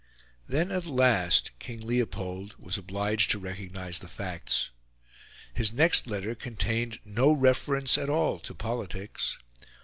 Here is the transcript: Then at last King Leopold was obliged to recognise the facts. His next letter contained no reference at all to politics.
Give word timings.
Then 0.47 0.71
at 0.71 0.87
last 0.87 1.51
King 1.59 1.85
Leopold 1.85 2.55
was 2.57 2.75
obliged 2.75 3.29
to 3.29 3.39
recognise 3.39 3.99
the 3.99 4.07
facts. 4.07 4.71
His 5.53 5.71
next 5.71 6.07
letter 6.07 6.33
contained 6.33 6.97
no 7.05 7.31
reference 7.31 7.99
at 7.99 8.09
all 8.09 8.39
to 8.39 8.55
politics. 8.55 9.37